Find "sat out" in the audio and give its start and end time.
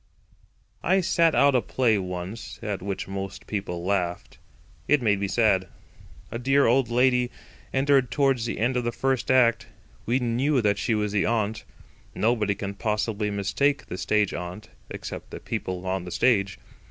1.01-1.53